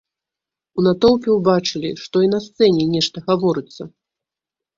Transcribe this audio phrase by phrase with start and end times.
[0.77, 3.81] У натоўпе ўбачылі, што й на сцэне нешта гаворыцца.